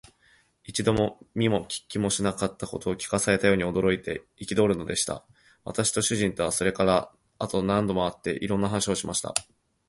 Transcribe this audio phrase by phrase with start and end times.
[0.63, 5.23] 一度も見も聞きもしなかったことを聞かされたように、驚いて憤るのでした。
[5.63, 9.35] 私と主人とは、それから後も何度も会って、いろんな話をしました。